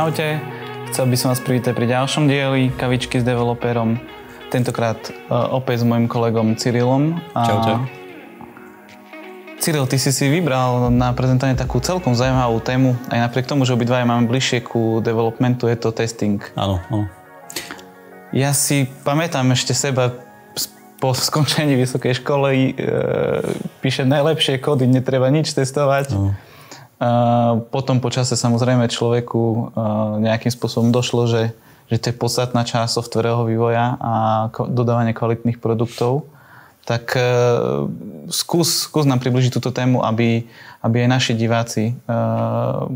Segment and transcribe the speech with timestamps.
[0.00, 0.40] Čaute,
[0.88, 4.00] chcel by som vás privítať pri ďalšom dieli Kavičky s developerom.
[4.48, 7.20] Tentokrát uh, opäť s mojim kolegom Cyrilom.
[7.36, 7.44] A...
[7.44, 7.72] Čaute.
[9.60, 12.96] Cyril, ty si si vybral na prezentovanie takú celkom zaujímavú tému.
[13.12, 16.40] Aj napriek tomu, že obidvaja máme bližšie ku developmentu, je to testing.
[16.56, 17.04] Áno, áno.
[18.32, 20.16] Ja si pamätám ešte seba
[20.96, 22.96] po skončení vysokej školy e,
[23.84, 26.16] píše najlepšie kódy, netreba nič testovať.
[26.16, 26.32] No
[27.72, 29.72] potom počase samozrejme človeku
[30.20, 31.56] nejakým spôsobom došlo, že,
[31.88, 34.12] že to je podstatná časť softverového vývoja a
[34.68, 36.28] dodávanie kvalitných produktov.
[36.84, 37.22] Tak e,
[38.32, 40.48] skús, skús nám približiť túto tému, aby,
[40.80, 41.94] aby aj naši diváci e,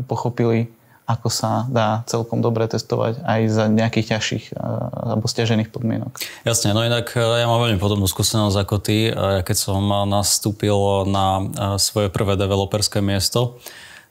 [0.09, 0.67] pochopili,
[1.05, 4.53] ako sa dá celkom dobre testovať aj za nejakých ťažších e,
[4.99, 6.17] alebo stiažených podmienok.
[6.43, 9.13] Jasne, no inak ja mám veľmi podobnú skúsenosť ako ty.
[9.45, 11.45] Keď som nastúpil na
[11.77, 13.61] svoje prvé developerské miesto,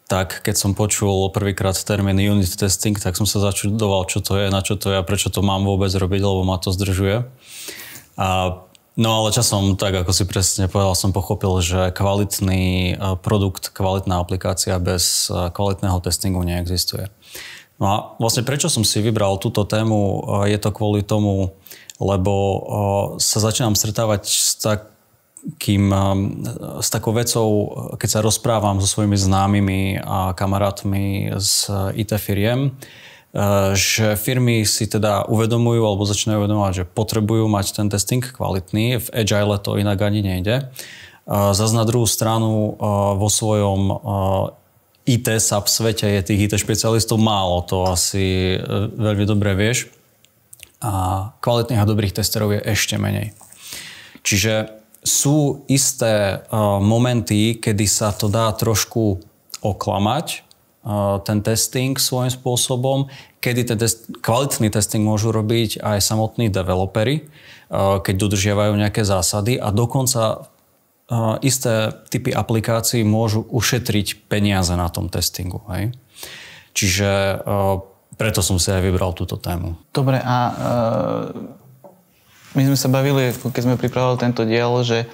[0.04, 4.52] tak keď som počul prvýkrát termín unit testing, tak som sa začudoval, čo to je,
[4.52, 7.24] na čo to je a prečo to mám vôbec robiť, lebo ma to zdržuje.
[8.20, 8.28] A,
[9.00, 14.20] no ale časom, tak ako si presne povedal, som pochopil, že kvalitný e, produkt, kvalitná
[14.20, 17.08] aplikácia bez e, kvalitného testingu neexistuje.
[17.80, 19.98] No a vlastne prečo som si vybral túto tému,
[20.44, 21.56] e, je to kvôli tomu,
[22.02, 22.34] lebo
[23.22, 24.93] sa začínam stretávať s tak
[25.60, 25.92] kým
[26.80, 27.48] s takou vecou,
[28.00, 31.68] keď sa rozprávam so svojimi známymi a kamarátmi z
[32.00, 37.86] IT firiem, uh, že firmy si teda uvedomujú alebo začínajú uvedomovať, že potrebujú mať ten
[37.92, 39.02] testing kvalitný.
[39.04, 40.70] V Agile to inak ani nejde.
[41.28, 44.00] Uh, zas na druhú stranu uh, vo svojom
[45.04, 48.56] IT v svete je tých IT špecialistov málo, to asi
[48.96, 49.92] veľmi dobre vieš.
[50.80, 53.36] A kvalitných a dobrých testerov je ešte menej.
[54.24, 59.20] Čiže sú isté uh, momenty, kedy sa to dá trošku
[59.60, 63.12] oklamať, uh, ten testing svojím spôsobom,
[63.44, 69.60] kedy ten test, kvalitný testing môžu robiť aj samotní developery, uh, keď dodržiavajú nejaké zásady
[69.60, 70.50] a dokonca
[71.44, 75.60] isté typy aplikácií môžu ušetriť peniaze na tom testingu.
[75.68, 75.92] Hej?
[76.72, 77.44] Čiže
[78.16, 79.76] preto som si aj vybral túto tému.
[79.92, 80.36] Dobre, a
[82.54, 85.06] my sme sa bavili, keď sme pripravovali tento diel, že,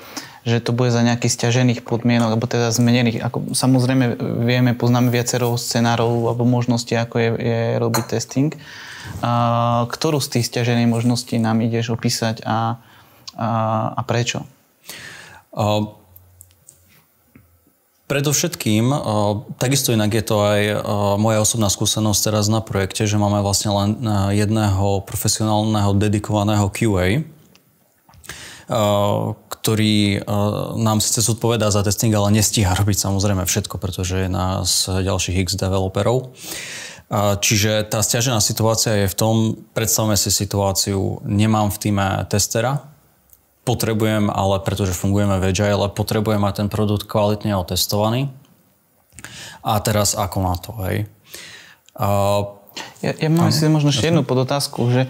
[0.44, 3.20] že to bude za nejakých stiažených podmienok, alebo teda zmenených.
[3.20, 8.50] Ako, samozrejme vieme, poznáme viacero scenárov alebo možností, ako je, je robiť testing.
[9.20, 12.80] A, ktorú z tých stiažených možností nám ideš opísať a,
[13.36, 13.48] a,
[13.96, 14.44] a prečo?
[15.50, 16.00] Uh,
[18.10, 18.91] Predovšetkým,
[19.54, 20.60] takisto inak je to aj
[21.15, 23.91] moja osobná skúsenosť teraz na projekte, že máme vlastne len
[24.34, 27.22] jedného profesionálneho dedikovaného QA,
[29.47, 30.26] ktorý
[30.75, 35.54] nám síce zodpovedá za testing, ale nestíha robiť samozrejme všetko, pretože je nás ďalších x
[35.54, 36.34] developerov.
[37.15, 39.34] Čiže tá stiažená situácia je v tom,
[39.70, 42.89] predstavme si situáciu, nemám v týme testera,
[43.65, 48.32] potrebujem, ale pretože fungujeme v Agile, potrebujem mať ten produkt kvalitne otestovaný.
[49.60, 50.97] A teraz ako na to, hej?
[51.93, 52.56] Uh,
[53.04, 55.03] ja, ja mám si možno ešte jednu podotázku, že,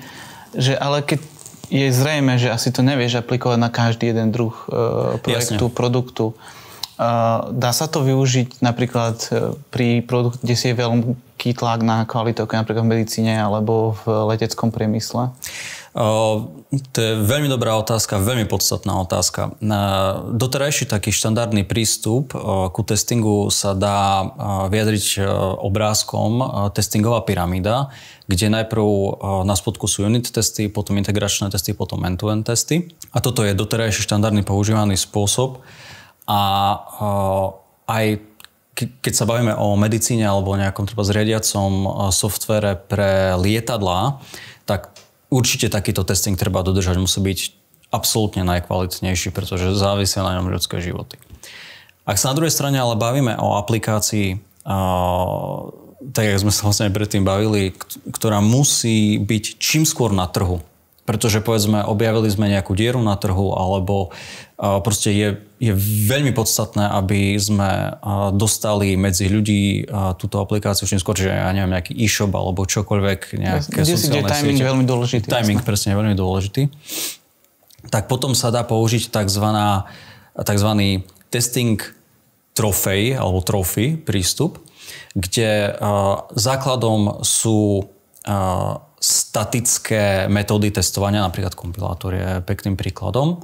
[0.59, 1.23] že ale keď
[1.71, 5.79] je zrejme, že asi to nevieš aplikovať na každý jeden druh uh, projektu, Jasne.
[5.79, 11.87] produktu, uh, dá sa to využiť napríklad uh, pri produkte, kde si je veľký tlak
[11.87, 15.31] na kvalitu, ako napríklad v medicíne alebo v leteckom priemysle?
[15.91, 19.59] To je veľmi dobrá otázka, veľmi podstatná otázka.
[20.39, 22.31] Doterajší taký štandardný prístup
[22.71, 24.23] ku testingu sa dá
[24.71, 25.19] vyjadriť
[25.59, 27.91] obrázkom testingová pyramída,
[28.31, 28.87] kde najprv
[29.43, 32.95] na spodku sú unit testy, potom integračné testy, potom end-to-end testy.
[33.11, 35.59] A toto je doterajší štandardný používaný spôsob.
[36.31, 36.41] A
[37.91, 38.23] aj
[38.79, 44.23] keď sa bavíme o medicíne alebo nejakom treba zriadiacom softvere pre lietadlá,
[44.71, 44.95] tak
[45.31, 47.39] určite takýto testing treba dodržať, musí byť
[47.91, 51.19] absolútne najkvalitnejší, pretože závisia na ňom ľudské životy.
[52.07, 54.43] Ak sa na druhej strane ale bavíme o aplikácii,
[56.01, 57.75] tak jak sme sa vlastne predtým bavili,
[58.11, 60.63] ktorá musí byť čím skôr na trhu,
[61.11, 64.15] pretože povedzme objavili sme nejakú dieru na trhu alebo
[64.55, 65.29] proste je,
[65.59, 65.75] je
[66.07, 67.99] veľmi podstatné, aby sme
[68.39, 69.91] dostali medzi ľudí
[70.23, 74.35] túto aplikáciu čím skôr, že ja neviem, nejaký e-shop alebo čokoľvek, nejaké Kde sociálne si,
[74.39, 74.69] timing siete.
[74.71, 75.27] veľmi dôležitý.
[75.27, 75.67] Timing jasne.
[75.67, 76.63] presne veľmi dôležitý.
[77.91, 79.47] Tak potom sa dá použiť tzv.
[80.39, 80.71] tzv.
[81.27, 81.83] testing
[82.55, 84.63] trofej alebo trophy prístup,
[85.19, 85.75] kde
[86.39, 87.91] základom sú
[89.01, 93.41] statické metódy testovania, napríklad kompilátor je pekným príkladom.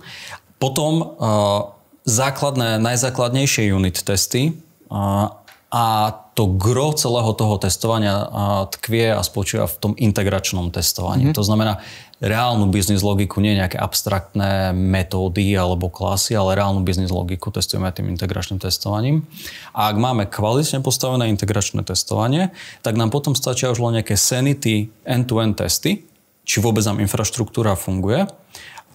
[0.60, 1.72] Potom uh,
[2.04, 4.52] základné, najzákladnejšie unit testy
[4.92, 5.32] uh,
[5.66, 8.22] A to gro celého toho testovania
[8.70, 11.30] tkvie a spočíva v tom integračnom testovaní.
[11.30, 11.38] Mm-hmm.
[11.38, 11.82] To znamená,
[12.22, 18.08] reálnu biznis logiku, nie nejaké abstraktné metódy alebo klasy, ale reálnu biznis logiku testujeme tým
[18.14, 19.26] integračným testovaním.
[19.74, 24.88] A ak máme kvalitne postavené integračné testovanie, tak nám potom stačia už len nejaké sanity
[25.02, 26.06] end-to-end testy,
[26.46, 28.24] či vôbec nám infraštruktúra funguje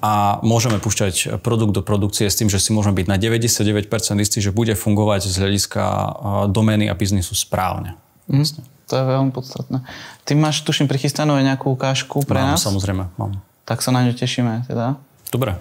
[0.01, 3.86] a môžeme púšťať produkt do produkcie s tým, že si môžeme byť na 99%
[4.18, 5.83] istí, že bude fungovať z hľadiska
[6.50, 7.94] domény a biznisu správne.
[8.25, 8.65] Mm.
[8.92, 9.88] To je veľmi podstatné.
[10.27, 12.65] Ty máš, tuším, prichystanú aj nejakú ukážku pre mám, nás?
[12.65, 13.39] samozrejme, mám.
[13.63, 15.00] Tak sa na ňu tešíme, teda.
[15.31, 15.56] Dobre.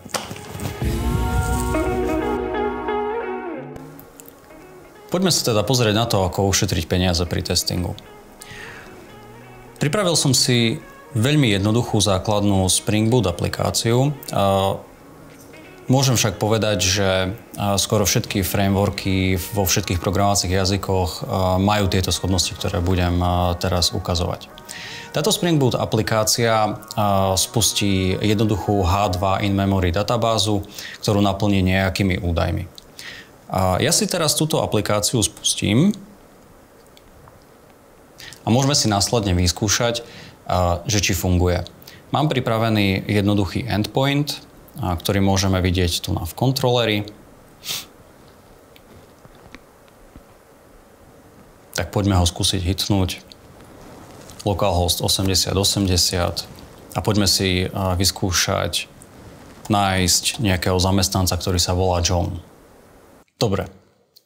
[5.14, 7.94] Poďme sa teda pozrieť na to, ako ušetriť peniaze pri testingu.
[9.78, 10.82] Pripravil som si
[11.14, 14.14] veľmi jednoduchú základnú Spring Boot aplikáciu.
[15.90, 17.10] Môžem však povedať, že
[17.82, 21.26] skoro všetky frameworky vo všetkých programovacích jazykoch
[21.58, 23.18] majú tieto schopnosti, ktoré budem
[23.58, 24.46] teraz ukazovať.
[25.10, 26.78] Táto Spring Boot aplikácia
[27.34, 30.62] spustí jednoduchú H2 in-memory databázu,
[31.02, 32.70] ktorú naplní nejakými údajmi.
[33.82, 35.90] Ja si teraz túto aplikáciu spustím
[38.46, 40.06] a môžeme si následne vyskúšať,
[40.86, 41.62] že či funguje.
[42.10, 44.42] Mám pripravený jednoduchý endpoint,
[44.74, 46.98] ktorý môžeme vidieť tu na v kontroleri.
[51.78, 53.22] Tak poďme ho skúsiť hitnúť.
[54.42, 55.52] Localhost 8080
[56.96, 58.90] a poďme si vyskúšať
[59.70, 62.42] nájsť nejakého zamestnanca, ktorý sa volá John.
[63.38, 63.70] Dobre,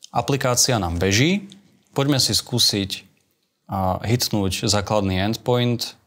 [0.08, 1.50] aplikácia nám beží.
[1.92, 3.04] Poďme si skúsiť
[4.06, 5.98] hitnúť základný endpoint.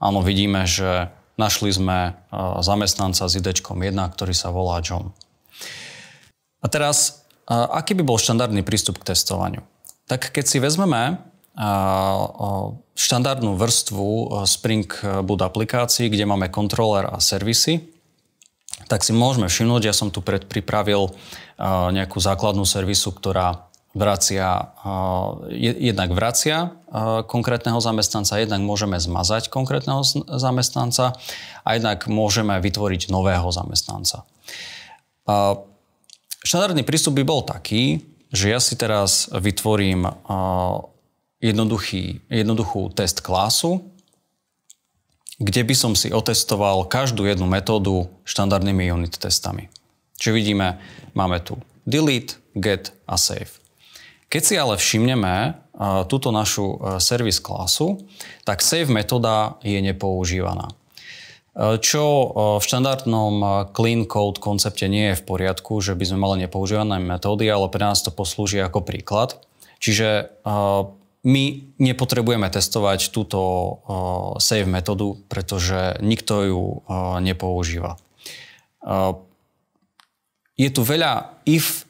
[0.00, 2.20] Áno, vidíme, že Našli sme
[2.60, 5.16] zamestnanca s idečkom 1, ktorý sa volá John.
[6.60, 9.64] A teraz, aký by bol štandardný prístup k testovaniu?
[10.04, 11.24] Tak keď si vezmeme
[12.92, 14.84] štandardnú vrstvu Spring
[15.24, 17.88] Boot aplikácií, kde máme kontroler a servisy,
[18.84, 21.08] tak si môžeme všimnúť, ja som tu predpripravil
[21.96, 24.70] nejakú základnú servisu, ktorá vracia,
[25.50, 26.78] jednak vracia
[27.26, 31.18] konkrétneho zamestnanca, jednak môžeme zmazať konkrétneho zamestnanca
[31.66, 34.22] a jednak môžeme vytvoriť nového zamestnanca.
[36.40, 40.06] Štandardný prístup by bol taký, že ja si teraz vytvorím
[41.42, 43.84] jednoduchý, jednoduchú test klásu,
[45.40, 49.68] kde by som si otestoval každú jednu metódu štandardnými unit testami.
[50.20, 50.80] Čiže vidíme,
[51.12, 53.59] máme tu delete, get a save.
[54.30, 55.58] Keď si ale všimneme
[56.06, 57.98] túto našu service klasu,
[58.46, 60.70] tak save metóda je nepoužívaná.
[61.82, 62.02] Čo
[62.56, 67.50] v štandardnom clean code koncepte nie je v poriadku, že by sme mali nepoužívané metódy,
[67.50, 69.34] ale pre nás to poslúži ako príklad.
[69.82, 70.30] Čiže
[71.26, 71.44] my
[71.82, 73.40] nepotrebujeme testovať túto
[74.38, 76.62] save metódu, pretože nikto ju
[77.18, 77.98] nepoužíva.
[80.54, 81.82] Je tu veľa if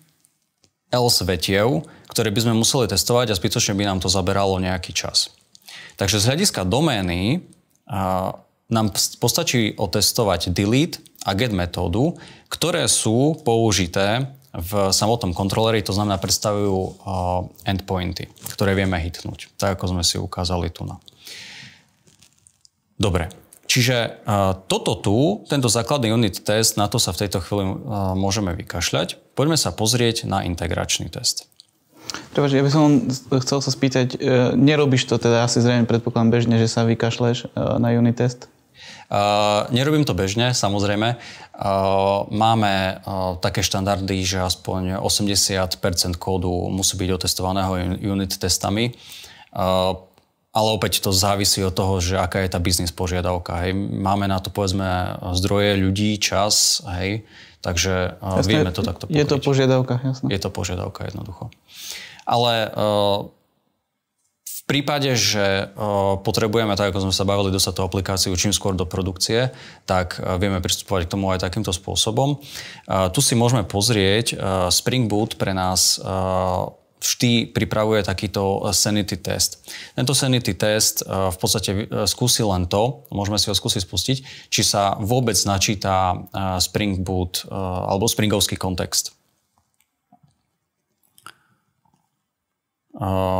[0.90, 5.31] else vetiev, ktoré by sme museli testovať a zbytočne by nám to zaberalo nejaký čas.
[5.96, 7.46] Takže z hľadiska domény
[7.87, 8.34] a,
[8.70, 12.19] nám postačí otestovať delete a get metódu,
[12.50, 16.90] ktoré sú použité v samotnom kontroleri, to znamená predstavujú uh,
[17.62, 20.99] endpointy, ktoré vieme hitnúť, tak ako sme si ukázali tu na.
[22.99, 23.30] Dobre,
[23.70, 28.18] čiže uh, toto tu, tento základný unit test, na to sa v tejto chvíli uh,
[28.18, 29.38] môžeme vykašľať.
[29.38, 31.46] Poďme sa pozrieť na integračný test.
[32.34, 33.06] Prepač, ja by som
[33.42, 37.62] chcel sa spýtať, e, nerobíš to teda asi zrejme predpokladám bežne, že sa vykašleš e,
[37.78, 38.50] na unit test?
[39.10, 41.18] Uh, nerobím to bežne, samozrejme.
[41.58, 48.94] Uh, máme uh, také štandardy, že aspoň 80% kódu musí byť otestovaného unit testami.
[49.50, 49.98] Uh,
[50.50, 53.62] ale opäť to závisí od toho, že aká je tá biznis požiadavka.
[53.62, 53.75] Hej.
[53.78, 57.23] Máme na to povedzme zdroje ľudí, čas, hej.
[57.62, 59.19] takže uh, vieme to takto pokryť.
[59.19, 60.26] Je to požiadavka, jasné.
[60.26, 61.54] Je to požiadavka jednoducho.
[62.30, 63.19] Ale eh,
[64.47, 65.71] v prípade, že eh,
[66.23, 69.50] potrebujeme, tak ako sme sa bavili, dostať tú aplikáciu čím skôr do produkcie,
[69.87, 72.38] tak eh, vieme pristupovať k tomu aj takýmto spôsobom.
[72.87, 74.35] Tu si môžeme pozrieť,
[74.71, 75.99] Spring Boot pre nás
[77.00, 79.64] vždy pripravuje takýto sanity test.
[79.97, 84.16] Tento sanity test v podstate skúsi len to, môžeme si ho skúsiť spustiť,
[84.52, 86.21] či sa vôbec načíta
[86.61, 89.16] Spring Boot alebo Springovský kontext.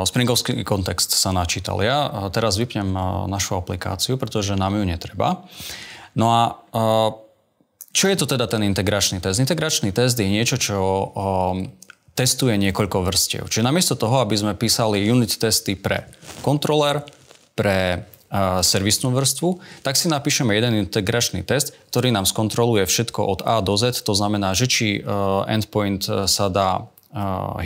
[0.09, 1.85] Springovský kontext sa načítal.
[1.85, 2.97] Ja teraz vypnem
[3.29, 5.45] našu aplikáciu, pretože nám ju netreba.
[6.17, 6.41] No a
[7.93, 9.37] čo je to teda ten integračný test?
[9.37, 10.79] Integračný test je niečo, čo
[12.21, 13.49] testuje niekoľko vrstiev.
[13.49, 16.05] Čiže namiesto toho, aby sme písali unit testy pre
[16.45, 17.01] kontroler,
[17.57, 18.05] pre
[18.63, 23.75] servisnú vrstvu, tak si napíšeme jeden integračný test, ktorý nám skontroluje všetko od A do
[23.75, 24.07] Z.
[24.07, 25.11] To znamená, že či e,
[25.51, 26.83] endpoint e, sa dá e,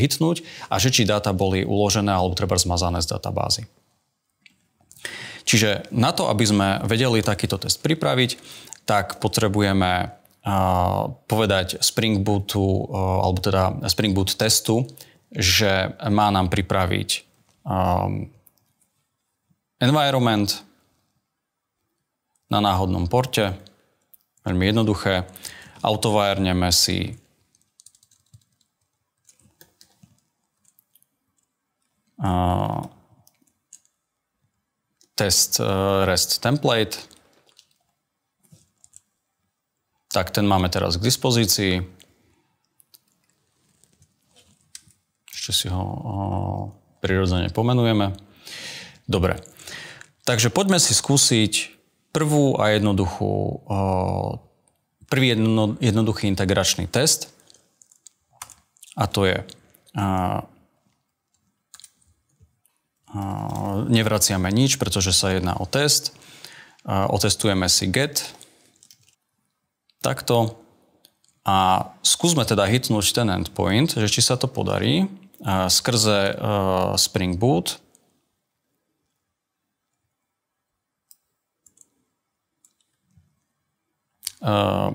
[0.01, 0.41] hitnúť
[0.73, 3.69] a že či dáta boli uložené alebo treba zmazané z databázy.
[5.45, 8.41] Čiže na to, aby sme vedeli takýto test pripraviť,
[8.89, 10.17] tak potrebujeme
[11.25, 14.85] povedať Spring Bootu, alebo teda Spring Boot testu,
[15.33, 17.25] že má nám pripraviť
[19.81, 20.51] environment
[22.53, 23.57] na náhodnom porte.
[24.45, 25.25] Veľmi jednoduché.
[25.81, 27.17] Autovajerneme si
[35.15, 35.67] test e,
[36.05, 37.14] REST template.
[40.15, 41.83] Tak ten máme teraz k dispozícii.
[45.35, 45.83] Ešte si ho
[47.03, 48.15] prirodzene pomenujeme.
[49.11, 49.43] Dobre.
[50.23, 51.75] Takže poďme si skúsiť
[52.15, 53.67] prvú a jednoduchú,
[55.11, 57.35] prvý jedno, jednoduchý integračný test.
[58.95, 59.43] A to je
[63.91, 66.15] nevraciame nič, pretože sa jedná o test.
[66.87, 68.23] Otestujeme si get.
[70.05, 70.61] Takto.
[71.49, 75.09] A skúsme teda hitnúť ten endpoint, že či sa to podarí
[75.45, 76.37] skrze
[77.01, 77.81] Spring Boot
[84.45, 84.93] Uh,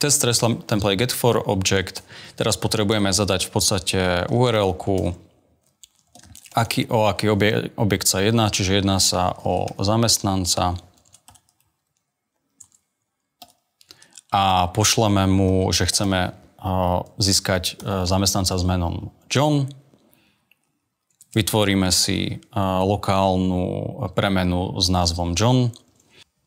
[0.00, 0.24] test
[0.64, 2.00] template get for object.
[2.40, 4.00] Teraz potrebujeme zadať v podstate
[4.32, 5.12] URL-ku,
[6.56, 10.80] aký, o aký obje, objekt sa jedná, čiže jedná sa o zamestnanca.
[14.30, 19.66] A pošleme mu, že chceme uh, získať uh, zamestnanca s menom John.
[21.30, 23.62] Vytvoríme si lokálnu
[24.18, 25.70] premenu s názvom John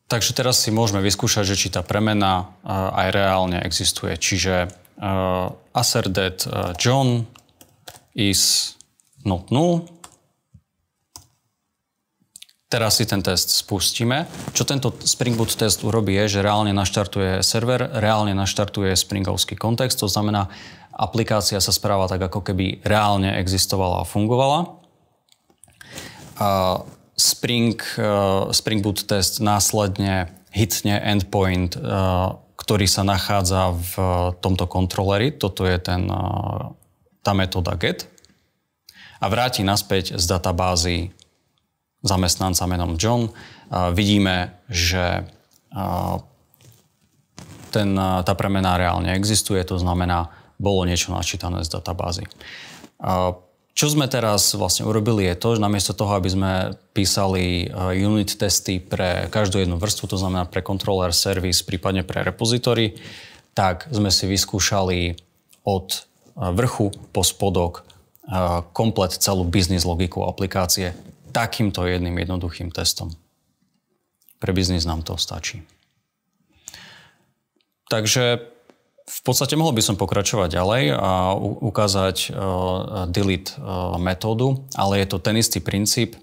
[0.04, 4.12] Takže teraz si môžeme vyskúšať, že či tá premena aj reálne existuje.
[4.20, 7.24] Čiže uh, asserted uh, John
[8.12, 8.76] is
[9.24, 9.88] not null.
[12.74, 14.26] Teraz si ten test spustíme.
[14.50, 20.02] Čo tento Spring Boot test urobí je, že reálne naštartuje server, reálne naštartuje Springovský kontext,
[20.02, 20.50] to znamená,
[20.90, 24.74] aplikácia sa správa tak, ako keby reálne existovala a fungovala.
[26.42, 26.82] A
[27.14, 33.94] Spring, uh, Spring Boot test následne hitne endpoint, uh, ktorý sa nachádza v
[34.42, 35.30] tomto kontroleri.
[35.30, 36.74] Toto je ten, uh,
[37.22, 38.10] tá metóda get.
[39.22, 41.14] A vráti naspäť z databázy
[42.04, 43.32] zamestnanca menom John.
[43.96, 45.24] Vidíme, že
[47.72, 50.30] ten, tá premena reálne existuje, to znamená,
[50.60, 52.28] bolo niečo načítané z databázy.
[53.74, 56.52] Čo sme teraz vlastne urobili je to, že namiesto toho, aby sme
[56.94, 57.66] písali
[57.98, 62.94] unit testy pre každú jednu vrstvu, to znamená pre controller, service, prípadne pre repozitóry,
[63.50, 65.18] tak sme si vyskúšali
[65.66, 66.06] od
[66.38, 67.82] vrchu po spodok
[68.70, 70.94] komplet celú biznis logiku aplikácie
[71.34, 73.10] takýmto jedným jednoduchým testom.
[74.38, 75.66] Pre biznis nám to stačí.
[77.90, 78.54] Takže
[79.04, 85.06] v podstate mohol by som pokračovať ďalej a ukázať uh, delete uh, metódu, ale je
[85.10, 86.16] to ten istý princíp.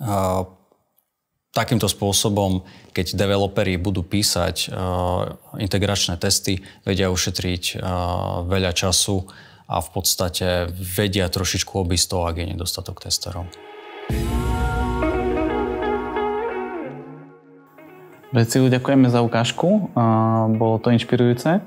[0.00, 0.48] Uh,
[1.54, 4.74] takýmto spôsobom, keď developeri budú písať
[5.54, 7.78] integračné testy, vedia ušetriť
[8.50, 9.22] veľa času
[9.70, 13.46] a v podstate vedia trošičku obísť to, ak je nedostatok testerov.
[18.34, 19.94] Veciu, ďakujeme za ukážku,
[20.58, 21.62] bolo to inšpirujúce.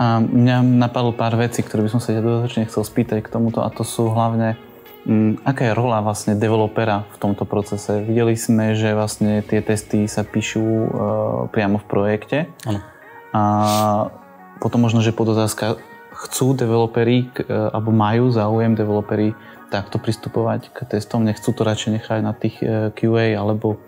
[0.00, 3.60] A mňa napadlo pár vecí, ktoré by som sa ťa dodatočne chcel spýtať k tomuto
[3.60, 4.56] a to sú hlavne,
[5.04, 8.00] mm, aká je rola vlastne developera v tomto procese.
[8.00, 10.88] Videli sme, že vlastne tie testy sa píšu uh,
[11.52, 12.38] priamo v projekte.
[12.64, 12.80] Ano.
[13.36, 13.42] A
[14.56, 15.76] potom možno, že podotázka,
[16.16, 19.36] chcú developeri, uh, alebo majú záujem developeri
[19.70, 23.78] takto pristupovať k testom, nechcú to radšej nechať na tých uh, QA, alebo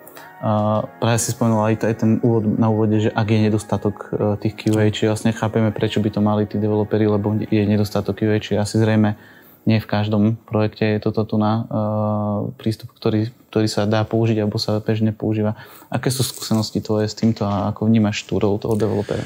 [0.42, 4.34] Uh, práve si spomenul aj, aj ten úvod na úvode, že ak je nedostatok uh,
[4.42, 8.42] tých QA, či vlastne chápeme, prečo by to mali tí developeri, lebo je nedostatok QA,
[8.42, 9.14] či asi zrejme
[9.62, 14.42] nie v každom projekte je toto tu na uh, prístup, ktorý, ktorý sa dá použiť
[14.42, 15.54] alebo sa bežne používa.
[15.86, 19.22] Aké sú skúsenosti tvoje s týmto a ako vnímaš tú rolu toho developera?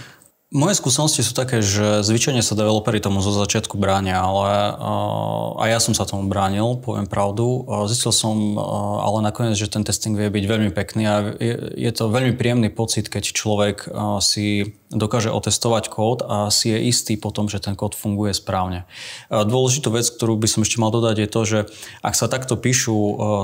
[0.55, 5.69] Moje skúsenosti sú také, že zvyčajne sa developeri tomu zo začiatku bránia, ale uh, aj
[5.75, 7.67] ja som sa tomu bránil, poviem pravdu.
[7.67, 11.55] Uh, zistil som uh, ale nakoniec, že ten testing vie byť veľmi pekný a je,
[11.75, 16.79] je to veľmi príjemný pocit, keď človek uh, si dokáže otestovať kód a si je
[16.87, 18.87] istý potom, že ten kód funguje správne.
[19.27, 21.59] Dôležitú vec, ktorú by som ešte mal dodať, je to, že
[22.07, 22.95] ak sa takto píšu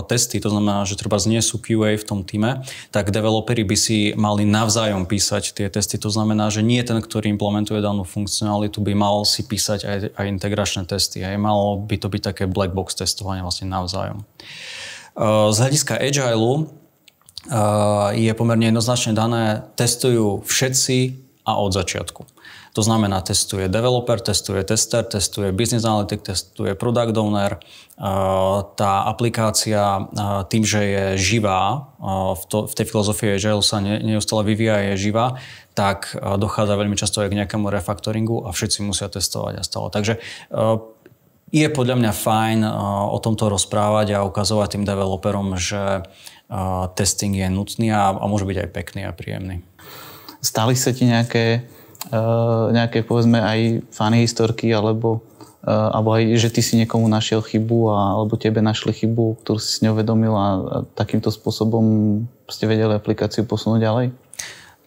[0.07, 2.63] testy, to znamená, že treba nie sú QA v tom týme,
[2.95, 5.99] tak developeri by si mali navzájom písať tie testy.
[5.99, 10.27] To znamená, že nie ten, ktorý implementuje danú funkcionalitu, by mal si písať aj, aj
[10.31, 11.27] integračné testy.
[11.27, 14.23] Aj malo by to byť také black box testovanie vlastne navzájom.
[15.51, 16.71] Z hľadiska Agile
[18.15, 22.23] je pomerne jednoznačne dané, testujú všetci a od začiatku.
[22.73, 27.61] To znamená, testuje developer, testuje tester, testuje business analytic, testuje product owner.
[28.79, 30.09] Tá aplikácia
[30.49, 31.93] tým, že je živá,
[32.49, 35.37] v, tej filozofii Agile sa neustále vyvíja, je živá,
[35.77, 39.93] tak dochádza veľmi často aj k nejakému refaktoringu a všetci musia testovať a stále.
[39.93, 40.17] Takže
[41.53, 42.59] je podľa mňa fajn
[43.13, 46.09] o tomto rozprávať a ukazovať tým developerom, že
[46.97, 49.61] testing je nutný a môže byť aj pekný a príjemný.
[50.43, 51.63] Stali sa ti nejaké,
[52.75, 55.23] nejaké povedzme aj fany historky alebo,
[55.63, 59.83] alebo aj, že ty si niekomu našiel chybu alebo tebe našli chybu, ktorú si s
[59.87, 61.87] ňou vedomil a, a takýmto spôsobom
[62.51, 64.07] ste vedeli aplikáciu posunúť ďalej?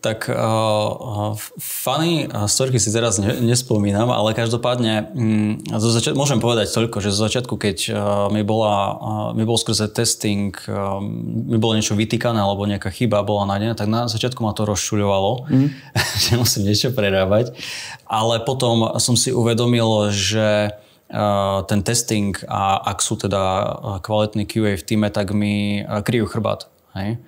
[0.05, 6.69] Tak uh, funny storky si teraz ne, nespomínam, ale každopádne um, zo začiat- môžem povedať
[6.69, 7.95] toľko, že zo začiatku, keď uh,
[8.29, 11.01] mi, bola, uh, mi bol skrze testing, uh,
[11.49, 15.49] mi bolo niečo vytýkané alebo nejaká chyba bola nájdená, tak na začiatku ma to rozšuľovalo,
[15.49, 15.69] mm.
[16.29, 17.57] že musím niečo prerábať.
[18.05, 20.69] Ale potom som si uvedomil, že
[21.69, 23.41] ten testing a ak sú teda
[24.01, 26.65] kvalitní QA v týme, tak mi kryjú chrbát.
[26.97, 27.21] Hej?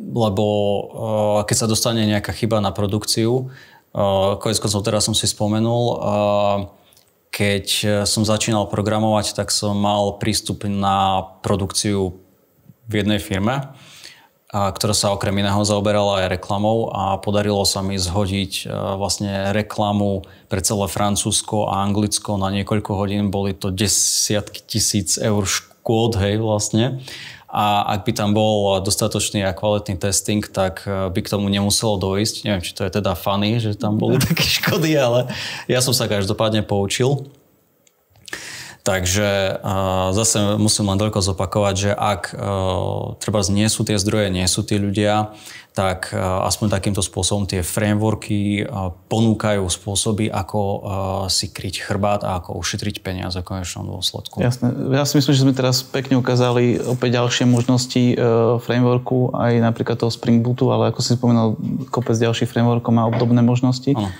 [0.00, 3.52] Lebo uh, keď sa dostane nejaká chyba na produkciu,
[3.92, 6.58] uh, konec koncov teraz som si spomenul, uh,
[7.30, 7.66] keď
[8.10, 12.18] som začínal programovať, tak som mal prístup na produkciu
[12.90, 13.70] v jednej firme,
[14.50, 18.66] ktorá sa okrem iného zaoberala aj reklamou a podarilo sa mi zhodiť
[18.98, 23.30] vlastne reklamu pre celé Francúzsko a Anglicko na niekoľko hodín.
[23.30, 26.98] Boli to desiatky tisíc eur škôd, hej, vlastne
[27.50, 31.98] a ak by tam bol dostatočný a kvalitný testing, tak eh, by k tomu nemuselo
[31.98, 32.46] dojsť.
[32.46, 35.26] Neviem, či to je teda funny, že tam boli také škody, ale
[35.66, 37.26] ja som sa každopádne poučil.
[38.80, 39.60] Takže
[40.16, 44.64] zase musím len toľko zopakovať, že ak uh, treba nie sú tie zdroje, nie sú
[44.64, 45.36] tí ľudia,
[45.70, 48.66] tak aspoň takýmto spôsobom tie frameworky
[49.06, 50.60] ponúkajú spôsoby, ako
[51.30, 54.42] si kryť chrbát a ako ušetriť peniaze v konečnom dôsledku.
[54.42, 54.74] Jasné.
[54.90, 58.14] Ja si myslím, že sme teraz pekne ukázali opäť ďalšie možnosti e,
[58.58, 61.54] frameworku, aj napríklad toho Spring Bootu, ale ako si spomenul,
[61.94, 63.94] kopec ďalších frameworkov má obdobné možnosti.
[63.94, 64.10] Ano.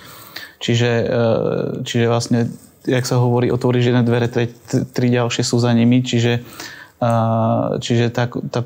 [0.63, 1.15] Čiže, e,
[1.83, 2.47] čiže vlastne,
[2.85, 4.49] jak sa hovorí, otvoríš jedné dvere, tri,
[4.93, 6.41] tri ďalšie sú za nimi, čiže,
[7.77, 8.65] čiže tá, tá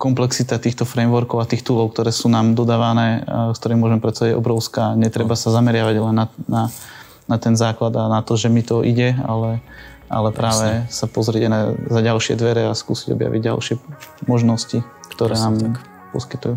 [0.00, 4.40] komplexita týchto frameworkov a tých toolov, ktoré sú nám dodávané, s ktorými môžeme pracovať, je
[4.40, 4.94] obrovská.
[4.96, 6.62] Netreba sa zameriavať len na, na,
[7.28, 9.60] na ten základ a na to, že mi to ide, ale,
[10.08, 10.94] ale práve Jasne.
[10.94, 13.74] sa pozrieť na, za ďalšie dvere a skúsiť objaviť ďalšie
[14.30, 14.80] možnosti,
[15.12, 15.74] ktoré Jasne, nám tak.
[16.16, 16.56] poskytujú.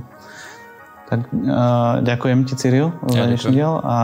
[1.11, 3.97] Tak uh, ďakujem ti, Cyril, ja za dnešný diel a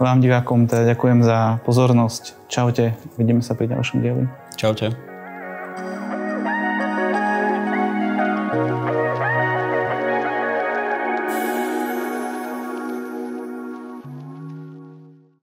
[0.00, 2.48] vám divákom teda ďakujem za pozornosť.
[2.48, 4.24] Čaute, vidíme sa pri ďalšom dieli.
[4.56, 5.09] Čaute.